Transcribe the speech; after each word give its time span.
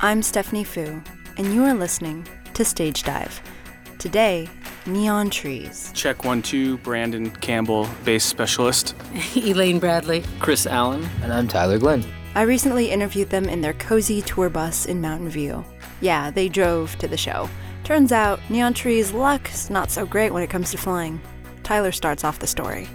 I'm 0.00 0.20
Stephanie 0.20 0.64
Fu, 0.64 1.00
and 1.36 1.54
you 1.54 1.62
are 1.62 1.74
listening 1.74 2.26
to 2.54 2.64
Stage 2.64 3.04
Dive. 3.04 3.40
Today, 3.98 4.48
Neon 4.84 5.30
Trees. 5.30 5.92
Check 5.94 6.24
one, 6.24 6.42
two, 6.42 6.78
Branden 6.78 7.40
Campbell, 7.40 7.88
bass 8.04 8.24
specialist. 8.24 8.96
Elaine 9.36 9.78
Bradley. 9.78 10.24
Chris 10.40 10.66
Allen. 10.66 11.08
And 11.22 11.32
I'm 11.32 11.46
Tyler 11.46 11.78
Glenn. 11.78 12.04
I 12.34 12.42
recently 12.42 12.90
interviewed 12.90 13.30
them 13.30 13.48
in 13.48 13.60
their 13.60 13.74
cozy 13.74 14.22
tour 14.22 14.50
bus 14.50 14.86
in 14.86 15.00
Mountain 15.00 15.28
View. 15.28 15.64
Yeah, 16.00 16.32
they 16.32 16.48
drove 16.48 16.96
to 16.96 17.06
the 17.06 17.16
show. 17.16 17.48
Turns 17.84 18.10
out, 18.10 18.40
Neon 18.50 18.74
Tree's 18.74 19.12
luck's 19.12 19.70
not 19.70 19.90
so 19.90 20.04
great 20.04 20.32
when 20.32 20.42
it 20.42 20.50
comes 20.50 20.72
to 20.72 20.78
flying. 20.78 21.20
Tyler 21.62 21.92
starts 21.92 22.24
off 22.24 22.40
the 22.40 22.46
story. 22.46 22.88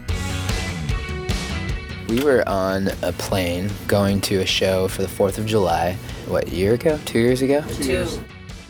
We 2.07 2.23
were 2.23 2.47
on 2.47 2.89
a 3.01 3.11
plane 3.11 3.69
going 3.87 4.21
to 4.21 4.37
a 4.37 4.45
show 4.45 4.87
for 4.87 5.01
the 5.01 5.09
4th 5.09 5.37
of 5.37 5.45
July. 5.45 5.97
What, 6.27 6.47
a 6.47 6.55
year 6.55 6.73
ago? 6.75 6.97
Two 7.05 7.19
years 7.19 7.41
ago? 7.41 7.61
Two. 7.81 8.07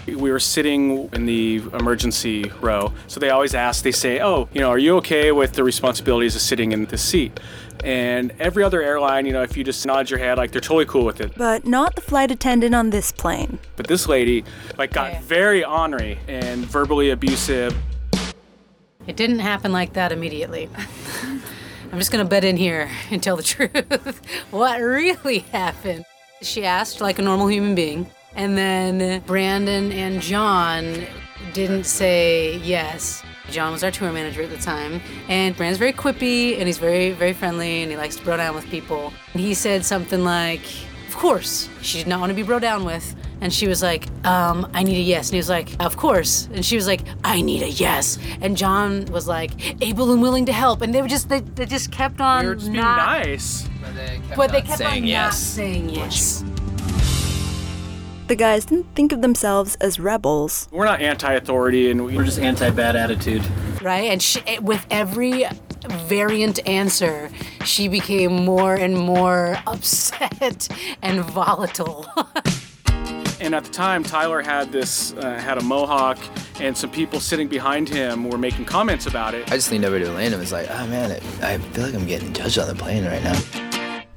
We 0.08 0.32
were 0.32 0.40
sitting 0.40 1.10
in 1.14 1.26
the 1.26 1.58
emergency 1.74 2.50
row, 2.62 2.94
so 3.08 3.20
they 3.20 3.30
always 3.30 3.54
ask, 3.54 3.84
they 3.84 3.92
say, 3.92 4.22
Oh, 4.22 4.48
you 4.54 4.62
know, 4.62 4.70
are 4.70 4.78
you 4.78 4.96
okay 4.98 5.32
with 5.34 5.54
the 5.54 5.64
responsibilities 5.64 6.34
of 6.36 6.42
sitting 6.42 6.72
in 6.72 6.86
the 6.86 6.98
seat? 6.98 7.40
And 7.84 8.32
every 8.40 8.64
other 8.64 8.82
airline, 8.82 9.26
you 9.28 9.34
know, 9.34 9.44
if 9.44 9.56
you 9.58 9.64
just 9.64 9.86
nod 9.86 10.10
your 10.10 10.18
head, 10.18 10.38
like 10.38 10.52
they're 10.52 10.62
totally 10.62 10.86
cool 10.86 11.06
with 11.06 11.20
it. 11.22 11.34
But 11.38 11.68
not 11.68 11.96
the 11.96 12.02
flight 12.02 12.32
attendant 12.32 12.74
on 12.74 12.90
this 12.90 13.12
plane. 13.12 13.60
But 13.76 13.88
this 13.88 14.08
lady, 14.08 14.46
like, 14.78 14.94
got 14.94 15.12
Yeah. 15.12 15.22
very 15.24 15.64
ornery 15.64 16.18
and 16.28 16.66
verbally 16.66 17.10
abusive. 17.12 17.76
It 19.06 19.16
didn't 19.16 19.40
happen 19.40 19.72
like 19.72 19.94
that 19.94 20.12
immediately. 20.12 20.70
I'm 21.92 21.98
just 22.00 22.12
gonna 22.12 22.26
bet 22.26 22.44
in 22.44 22.58
here 22.58 22.90
and 23.12 23.22
tell 23.24 23.36
the 23.38 23.44
truth. 23.56 24.22
what 24.52 24.80
really 24.80 25.40
happened? 25.40 26.06
She 26.42 26.66
asked 26.66 27.02
like 27.02 27.18
a 27.18 27.22
normal 27.22 27.48
human 27.48 27.76
being, 27.76 28.10
and 28.36 28.58
then 28.58 29.22
Branden 29.22 29.92
and 29.92 30.22
John 30.22 31.06
didn't 31.54 31.86
say 31.86 32.58
yes. 32.58 33.24
John 33.50 33.72
was 33.72 33.84
our 33.84 33.92
tour 33.92 34.12
manager 34.12 34.44
at 34.44 34.50
the 34.50 34.58
time, 34.58 35.02
and 35.30 35.56
Branden's 35.56 35.78
very 35.78 35.94
quippy 35.94 36.58
and 36.58 36.68
he's 36.68 36.78
very, 36.78 37.12
very 37.12 37.34
friendly 37.34 37.82
and 37.82 37.90
he 37.90 37.98
likes 37.98 38.18
to 38.18 38.24
bro 38.24 38.38
down 38.38 38.54
with 38.56 38.66
people. 38.70 39.14
And 39.34 39.42
he 39.42 39.54
said 39.54 39.86
something 39.86 40.24
like, 40.24 40.62
Of 41.08 41.16
course, 41.16 41.70
she 41.82 41.98
did 41.98 42.08
not 42.08 42.20
want 42.20 42.30
to 42.32 42.36
be 42.36 42.44
bro 42.44 42.60
down 42.60 42.84
with. 42.84 43.16
And 43.40 43.54
she 43.54 43.68
was 43.68 43.84
like, 43.84 44.08
um, 44.26 44.70
I 44.74 44.84
need 44.84 44.98
a 44.98 45.02
yes. 45.02 45.28
And 45.30 45.34
he 45.34 45.38
was 45.38 45.50
like, 45.50 45.70
Of 45.80 45.98
course. 45.98 46.50
And 46.54 46.66
she 46.66 46.76
was 46.76 46.88
like, 46.88 47.02
I 47.24 47.42
need 47.42 47.62
a 47.62 47.70
yes. 47.70 48.18
And 48.42 48.58
John 48.58 49.06
was 49.06 49.28
like, 49.28 49.82
able 49.82 50.12
and 50.12 50.22
willing 50.22 50.46
to 50.48 50.54
help. 50.54 50.82
And 50.82 50.94
they 50.94 51.02
were 51.02 51.08
just 51.08 51.30
they, 51.30 51.42
they 51.42 51.66
just 51.66 51.92
kept 51.92 52.20
on 52.20 52.44
We 52.44 52.50
were 52.50 52.56
just 52.56 52.72
being 52.72 52.84
nice. 52.84 53.68
But 54.36 54.52
they 54.52 54.62
kept 54.62 54.80
saying 54.80 55.04
on 55.04 55.08
yes. 55.08 55.26
not 55.26 55.34
saying 55.34 55.90
yes. 55.90 56.44
The 58.28 58.36
guys 58.36 58.66
didn't 58.66 58.94
think 58.94 59.14
of 59.14 59.22
themselves 59.22 59.76
as 59.76 60.00
rebels. 60.02 60.68
We're 60.72 60.84
not 60.84 61.00
anti 61.02 61.34
authority, 61.34 61.90
and 61.92 62.04
we 62.04 62.18
We're 62.18 62.26
just 62.26 62.40
anti 62.40 62.70
bad 62.72 62.98
attitude. 62.98 63.42
right? 63.82 64.12
And 64.12 64.22
she, 64.22 64.42
with 64.60 64.86
every 64.92 65.46
variant 65.90 66.60
answer, 66.68 67.30
she 67.64 67.88
became 67.88 68.44
more 68.44 68.76
and 68.76 68.98
more 68.98 69.58
upset 69.68 70.68
and 71.02 71.22
volatile. 71.22 72.06
And 73.40 73.54
at 73.54 73.64
the 73.64 73.72
time, 73.72 74.04
Tyler 74.04 74.42
had 74.42 74.72
this, 74.72 75.14
uh, 75.14 75.36
had 75.36 75.58
a 75.58 75.62
mohawk, 75.62 76.18
and 76.60 76.76
some 76.76 76.90
people 76.90 77.20
sitting 77.20 77.48
behind 77.48 77.88
him 77.88 78.30
were 78.30 78.38
making 78.38 78.66
comments 78.66 79.06
about 79.06 79.36
it. 79.36 79.52
I 79.52 79.56
just 79.56 79.72
leaned 79.72 79.86
over 79.86 80.00
to 80.00 80.06
Elaine 80.12 80.34
and 80.34 80.40
was 80.40 80.52
like, 80.52 80.68
oh 80.72 80.88
man, 80.88 81.12
it, 81.12 81.24
I 81.42 81.58
feel 81.60 81.86
like 81.86 81.94
I'm 81.94 82.08
getting 82.08 82.34
judged 82.34 82.58
on 82.58 82.68
the 82.68 82.76
plane 82.76 83.06
right 83.06 83.24
now. 83.24 83.34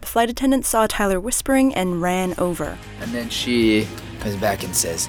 The 0.01 0.07
flight 0.07 0.31
attendant 0.31 0.65
saw 0.65 0.87
Tyler 0.89 1.21
whispering 1.21 1.75
and 1.75 2.01
ran 2.01 2.35
over. 2.39 2.79
And 3.01 3.13
then 3.13 3.29
she 3.29 3.87
comes 4.21 4.37
back 4.37 4.65
and 4.65 4.75
says, 4.75 5.09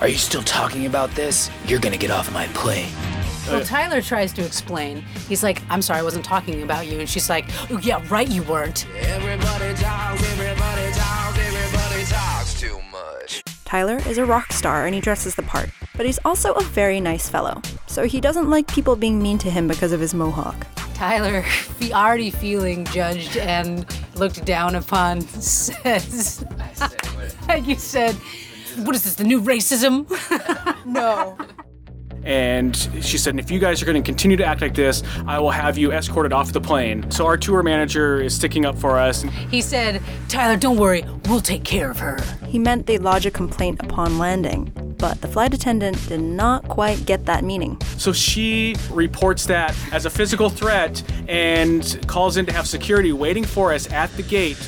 Are 0.00 0.08
you 0.08 0.16
still 0.16 0.42
talking 0.42 0.86
about 0.86 1.10
this? 1.10 1.50
You're 1.66 1.80
gonna 1.80 1.98
get 1.98 2.10
off 2.10 2.32
my 2.32 2.46
plane. 2.48 2.90
well, 3.48 3.64
Tyler 3.64 4.00
tries 4.00 4.32
to 4.34 4.44
explain. 4.44 5.02
He's 5.28 5.42
like, 5.42 5.62
I'm 5.70 5.82
sorry, 5.82 6.00
I 6.00 6.02
wasn't 6.02 6.24
talking 6.24 6.62
about 6.62 6.86
you. 6.86 7.00
And 7.00 7.08
she's 7.08 7.28
like, 7.28 7.46
oh, 7.70 7.78
yeah, 7.82 8.02
right, 8.08 8.28
you 8.28 8.42
weren't. 8.44 8.86
Everybody 8.96 9.74
talks, 9.74 10.22
everybody 10.32 10.59
Tyler 13.70 13.98
is 14.08 14.18
a 14.18 14.24
rock 14.26 14.52
star 14.52 14.84
and 14.86 14.96
he 14.96 15.00
dresses 15.00 15.36
the 15.36 15.44
part, 15.44 15.70
but 15.96 16.04
he's 16.04 16.18
also 16.24 16.54
a 16.54 16.60
very 16.60 17.00
nice 17.00 17.28
fellow. 17.28 17.62
So 17.86 18.02
he 18.02 18.20
doesn't 18.20 18.50
like 18.50 18.66
people 18.66 18.96
being 18.96 19.22
mean 19.22 19.38
to 19.38 19.48
him 19.48 19.68
because 19.68 19.92
of 19.92 20.00
his 20.00 20.12
mohawk. 20.12 20.66
Tyler, 20.94 21.42
fe- 21.42 21.92
already 21.92 22.32
feeling 22.32 22.84
judged 22.86 23.36
and 23.36 23.86
looked 24.16 24.44
down 24.44 24.74
upon, 24.74 25.20
says, 25.20 26.44
like 27.46 27.64
you 27.68 27.76
said, 27.76 28.16
what 28.78 28.96
is 28.96 29.04
this, 29.04 29.14
the 29.14 29.22
new 29.22 29.40
racism? 29.40 30.04
No. 30.84 31.36
And 32.24 32.76
she 33.00 33.18
said, 33.18 33.38
if 33.38 33.50
you 33.50 33.58
guys 33.58 33.82
are 33.82 33.86
going 33.86 34.00
to 34.00 34.06
continue 34.06 34.36
to 34.36 34.44
act 34.44 34.60
like 34.60 34.74
this, 34.74 35.02
I 35.26 35.38
will 35.38 35.50
have 35.50 35.78
you 35.78 35.92
escorted 35.92 36.32
off 36.32 36.52
the 36.52 36.60
plane. 36.60 37.10
So 37.10 37.26
our 37.26 37.36
tour 37.36 37.62
manager 37.62 38.20
is 38.20 38.34
sticking 38.34 38.66
up 38.66 38.78
for 38.78 38.98
us. 38.98 39.22
He 39.50 39.62
said, 39.62 40.02
Tyler, 40.28 40.56
don't 40.56 40.76
worry, 40.76 41.04
we'll 41.26 41.40
take 41.40 41.64
care 41.64 41.90
of 41.90 41.98
her. 41.98 42.18
He 42.46 42.58
meant 42.58 42.86
they'd 42.86 43.02
lodge 43.02 43.26
a 43.26 43.30
complaint 43.30 43.80
upon 43.82 44.18
landing, 44.18 44.72
but 44.98 45.20
the 45.20 45.28
flight 45.28 45.54
attendant 45.54 46.08
did 46.08 46.20
not 46.20 46.68
quite 46.68 47.06
get 47.06 47.24
that 47.26 47.42
meaning. 47.42 47.80
So 47.96 48.12
she 48.12 48.76
reports 48.90 49.46
that 49.46 49.74
as 49.92 50.04
a 50.04 50.10
physical 50.10 50.50
threat 50.50 51.02
and 51.28 51.98
calls 52.06 52.36
in 52.36 52.44
to 52.46 52.52
have 52.52 52.66
security 52.66 53.12
waiting 53.12 53.44
for 53.44 53.72
us 53.72 53.90
at 53.92 54.14
the 54.16 54.22
gate. 54.22 54.58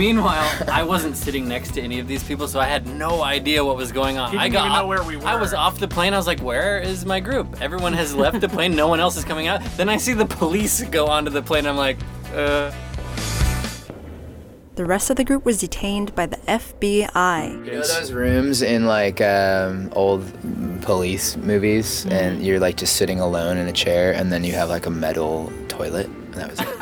Meanwhile, 0.00 0.64
I 0.72 0.82
wasn't 0.82 1.14
sitting 1.14 1.46
next 1.46 1.74
to 1.74 1.82
any 1.82 2.00
of 2.00 2.08
these 2.08 2.24
people, 2.24 2.48
so 2.48 2.58
I 2.58 2.64
had 2.64 2.86
no 2.86 3.22
idea 3.22 3.62
what 3.62 3.76
was 3.76 3.92
going 3.92 4.16
on. 4.16 4.32
You 4.32 4.38
I 4.38 4.44
didn't 4.44 4.54
got 4.54 4.64
even 4.64 4.78
know 4.78 4.86
where 4.86 5.02
we 5.02 5.16
I 5.18 5.36
was 5.36 5.52
off 5.52 5.78
the 5.78 5.88
plane. 5.88 6.14
I 6.14 6.16
was 6.16 6.26
like, 6.26 6.40
"Where 6.40 6.78
is 6.78 7.04
my 7.04 7.20
group? 7.20 7.60
Everyone 7.60 7.92
has 7.92 8.14
left 8.14 8.40
the 8.40 8.48
plane. 8.48 8.74
No 8.74 8.88
one 8.88 8.98
else 8.98 9.18
is 9.18 9.26
coming 9.26 9.46
out." 9.46 9.62
Then 9.76 9.90
I 9.90 9.98
see 9.98 10.14
the 10.14 10.24
police 10.24 10.82
go 10.84 11.08
onto 11.08 11.30
the 11.30 11.42
plane. 11.42 11.66
I'm 11.66 11.76
like, 11.76 11.98
"Uh." 12.34 12.72
The 14.76 14.86
rest 14.86 15.10
of 15.10 15.16
the 15.16 15.24
group 15.24 15.44
was 15.44 15.60
detained 15.60 16.14
by 16.14 16.24
the 16.24 16.38
FBI. 16.48 17.66
You 17.66 17.72
know 17.72 17.82
those 17.82 18.10
rooms 18.10 18.62
in 18.62 18.86
like 18.86 19.20
um, 19.20 19.90
old 19.92 20.24
police 20.80 21.36
movies, 21.36 22.06
and 22.06 22.42
you're 22.42 22.58
like 22.58 22.78
just 22.78 22.96
sitting 22.96 23.20
alone 23.20 23.58
in 23.58 23.68
a 23.68 23.72
chair, 23.72 24.12
and 24.12 24.32
then 24.32 24.44
you 24.44 24.54
have 24.54 24.70
like 24.70 24.86
a 24.86 24.90
metal 24.90 25.52
toilet, 25.68 26.06
and 26.06 26.34
that 26.36 26.48
was 26.48 26.60
it. 26.60 26.79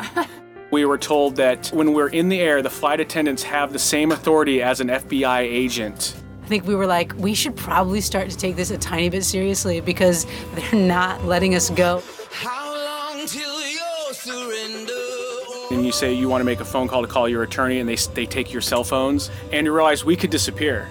We 0.79 0.85
were 0.85 0.97
told 0.97 1.35
that 1.35 1.67
when 1.73 1.91
we're 1.91 2.07
in 2.07 2.29
the 2.29 2.39
air, 2.39 2.61
the 2.61 2.69
flight 2.69 3.01
attendants 3.01 3.43
have 3.43 3.73
the 3.73 3.79
same 3.79 4.13
authority 4.13 4.61
as 4.61 4.79
an 4.79 4.87
FBI 4.87 5.39
agent. 5.41 6.15
I 6.41 6.47
think 6.47 6.65
we 6.65 6.73
were 6.73 6.85
like, 6.85 7.13
we 7.17 7.33
should 7.33 7.53
probably 7.57 7.99
start 7.99 8.29
to 8.29 8.37
take 8.37 8.55
this 8.55 8.71
a 8.71 8.77
tiny 8.77 9.09
bit 9.09 9.25
seriously 9.25 9.81
because 9.81 10.25
they're 10.55 10.79
not 10.79 11.25
letting 11.25 11.53
us 11.53 11.69
go. 11.69 12.01
How 12.31 12.73
long 12.73 13.27
till 13.27 13.59
you 13.67 14.13
surrender? 14.13 15.75
And 15.75 15.85
you 15.85 15.91
say 15.91 16.13
you 16.13 16.29
want 16.29 16.39
to 16.39 16.45
make 16.45 16.61
a 16.61 16.65
phone 16.65 16.87
call 16.87 17.01
to 17.01 17.09
call 17.09 17.27
your 17.27 17.43
attorney, 17.43 17.81
and 17.81 17.89
they, 17.89 17.97
they 18.13 18.25
take 18.25 18.53
your 18.53 18.61
cell 18.61 18.85
phones, 18.85 19.29
and 19.51 19.65
you 19.65 19.73
realize 19.73 20.05
we 20.05 20.15
could 20.15 20.29
disappear. 20.29 20.89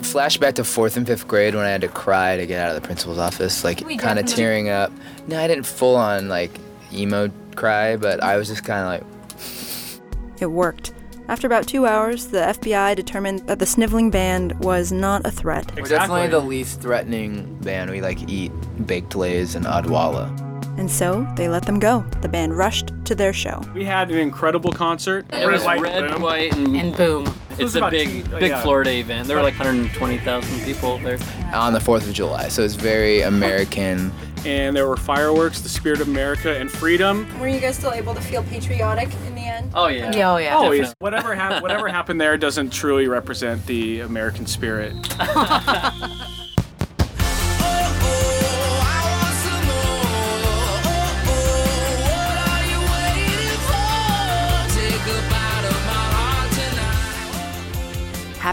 Flashback 0.00 0.56
to 0.56 0.64
fourth 0.64 0.98
and 0.98 1.06
fifth 1.06 1.26
grade 1.26 1.54
when 1.54 1.64
I 1.64 1.70
had 1.70 1.80
to 1.80 1.88
cry 1.88 2.36
to 2.36 2.44
get 2.44 2.60
out 2.60 2.76
of 2.76 2.82
the 2.82 2.86
principal's 2.86 3.16
office, 3.16 3.64
like 3.64 3.78
kind 3.98 4.18
of 4.18 4.26
tearing 4.26 4.68
up. 4.68 4.92
No, 5.26 5.40
I 5.40 5.48
didn't 5.48 5.64
full 5.64 5.96
on 5.96 6.28
like 6.28 6.50
emo 6.92 7.30
cry, 7.54 7.96
but 7.96 8.22
I 8.22 8.36
was 8.36 8.48
just 8.48 8.64
kind 8.64 8.80
of 9.02 9.08
like, 9.08 9.40
It 10.40 10.46
worked. 10.46 10.92
After 11.26 11.46
about 11.46 11.66
two 11.66 11.86
hours, 11.86 12.26
the 12.26 12.38
FBI 12.38 12.94
determined 12.96 13.46
that 13.46 13.58
the 13.58 13.64
sniveling 13.64 14.10
band 14.10 14.58
was 14.60 14.92
not 14.92 15.24
a 15.24 15.30
threat. 15.30 15.74
we're 15.74 15.88
definitely 15.88 16.26
the 16.28 16.40
least 16.40 16.82
threatening 16.82 17.56
band. 17.60 17.90
We 17.90 18.02
like 18.02 18.28
eat 18.28 18.52
baked 18.86 19.16
lays 19.16 19.54
and 19.54 19.64
Odwalla. 19.64 20.28
And 20.76 20.90
so 20.90 21.26
they 21.36 21.48
let 21.48 21.64
them 21.64 21.78
go. 21.78 22.00
The 22.20 22.28
band 22.28 22.58
rushed 22.58 22.90
to 23.04 23.14
their 23.14 23.32
show. 23.32 23.62
We 23.74 23.84
had 23.84 24.10
an 24.10 24.18
incredible 24.18 24.72
concert. 24.72 25.24
It 25.32 25.46
was 25.46 25.64
white, 25.64 25.80
red, 25.80 26.10
boom. 26.10 26.20
white, 26.20 26.54
and, 26.56 26.76
And 26.76 26.96
boom. 26.96 27.32
Was 27.58 27.74
it's 27.76 27.84
a 27.84 27.90
big, 27.90 28.24
two- 28.26 28.36
uh, 28.36 28.38
big 28.40 28.50
yeah. 28.50 28.62
Florida 28.62 28.90
event. 28.92 29.28
There 29.28 29.36
were 29.36 29.42
like 29.42 29.58
120,000 29.58 30.64
people 30.64 30.98
there. 30.98 31.18
on 31.52 31.72
the 31.72 31.78
4th 31.78 32.06
of 32.08 32.12
July. 32.12 32.48
So 32.48 32.62
it's 32.62 32.74
very 32.74 33.22
American. 33.22 34.12
And 34.46 34.76
there 34.76 34.86
were 34.86 34.96
fireworks, 34.98 35.60
the 35.62 35.70
spirit 35.70 36.02
of 36.02 36.08
America 36.08 36.54
and 36.58 36.70
freedom. 36.70 37.26
Were 37.40 37.48
you 37.48 37.60
guys 37.60 37.76
still 37.76 37.92
able 37.92 38.14
to 38.14 38.20
feel 38.20 38.42
patriotic 38.42 39.08
in 39.26 39.34
the 39.34 39.40
end? 39.40 39.70
Oh 39.74 39.86
yeah. 39.86 40.10
Oh 40.12 40.16
yeah, 40.16 40.32
oh 40.32 40.36
yeah. 40.36 40.54
Always, 40.54 40.80
Definitely. 40.80 40.96
whatever 40.98 41.34
hap- 41.34 41.62
whatever 41.62 41.88
happened 41.88 42.20
there 42.20 42.36
doesn't 42.36 42.70
truly 42.70 43.08
represent 43.08 43.64
the 43.66 44.00
American 44.00 44.46
spirit. 44.46 44.92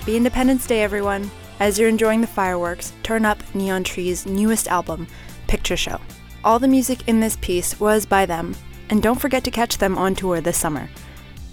Happy 0.02 0.18
Independence 0.18 0.66
Day, 0.66 0.82
everyone. 0.82 1.30
As 1.60 1.78
you're 1.78 1.88
enjoying 1.88 2.22
the 2.22 2.28
fireworks, 2.28 2.92
turn 3.04 3.24
up 3.24 3.38
Neon 3.54 3.84
Tree's 3.84 4.26
newest 4.26 4.68
album, 4.68 5.06
Picture 5.46 5.78
Show. 5.78 6.02
All 6.44 6.58
the 6.58 6.68
music 6.68 7.08
in 7.08 7.20
this 7.20 7.38
piece 7.40 7.80
was 7.80 8.04
by 8.04 8.26
them, 8.26 8.56
and 8.90 9.04
don't 9.04 9.22
forget 9.22 9.44
to 9.44 9.52
catch 9.52 9.78
them 9.78 10.00
on 10.00 10.16
tour 10.16 10.42
this 10.42 10.58
summer. 10.58 10.90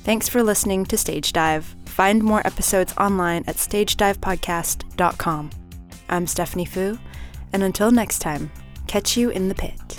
Thanks 0.02 0.30
for 0.30 0.42
listening 0.42 0.86
to 0.86 0.96
Stage 0.96 1.34
Dive. 1.34 1.76
Find 1.84 2.22
more 2.22 2.40
episodes 2.46 2.94
online 2.96 3.44
at 3.46 3.56
stagedivepodcast.com. 3.56 5.50
I'm 6.08 6.26
Stephanie 6.26 6.64
Fu, 6.64 6.98
and 7.52 7.62
until 7.62 7.90
next 7.90 8.20
time, 8.20 8.50
catch 8.86 9.14
you 9.14 9.28
in 9.28 9.50
the 9.50 9.54
pit. 9.54 9.98